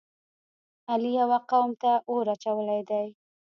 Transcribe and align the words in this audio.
علی 0.91 1.11
یوه 1.19 1.37
قوم 1.49 1.71
ته 1.81 1.91
اور 2.09 2.25
اچولی 2.33 2.81
دی. 2.89 3.07